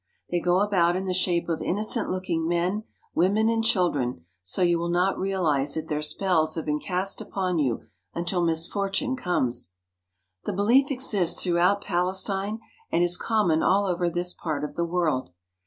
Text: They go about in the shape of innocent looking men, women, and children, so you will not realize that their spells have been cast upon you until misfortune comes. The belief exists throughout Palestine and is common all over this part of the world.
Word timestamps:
They 0.31 0.39
go 0.39 0.61
about 0.61 0.95
in 0.95 1.05
the 1.05 1.13
shape 1.13 1.47
of 1.47 1.61
innocent 1.61 2.09
looking 2.09 2.47
men, 2.47 2.85
women, 3.13 3.49
and 3.49 3.63
children, 3.63 4.25
so 4.41 4.63
you 4.63 4.79
will 4.79 4.89
not 4.89 5.15
realize 5.19 5.75
that 5.75 5.89
their 5.89 6.01
spells 6.01 6.55
have 6.55 6.65
been 6.65 6.79
cast 6.79 7.21
upon 7.21 7.59
you 7.59 7.83
until 8.15 8.43
misfortune 8.43 9.15
comes. 9.15 9.73
The 10.45 10.53
belief 10.53 10.89
exists 10.89 11.43
throughout 11.43 11.81
Palestine 11.83 12.61
and 12.91 13.03
is 13.03 13.15
common 13.15 13.61
all 13.61 13.85
over 13.85 14.09
this 14.09 14.33
part 14.33 14.63
of 14.63 14.73
the 14.75 14.85
world. 14.85 15.33